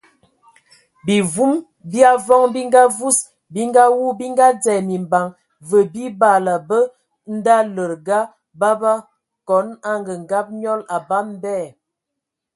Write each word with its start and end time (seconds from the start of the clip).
Bimvum 1.05 1.53
bi 1.91 1.99
avɔŋ 2.13 2.43
bi 2.53 2.61
ngavus, 2.69 3.17
bi 3.53 3.61
ngawu, 3.69 4.05
bi 4.19 4.25
ngadzɛ 4.33 4.75
mimbaŋ 4.87 5.27
və 5.67 5.79
bi 5.93 6.03
baala 6.19 6.53
bə 6.67 6.79
ndaləga 7.35 8.19
baba(kon 8.59 9.67
angəngab 9.91 10.47
nẏɔl, 10.59 10.81
abam 10.95 11.27
bɛ). 11.41 11.55